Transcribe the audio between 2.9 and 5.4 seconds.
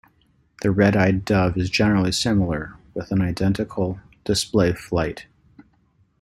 with an identical display flight.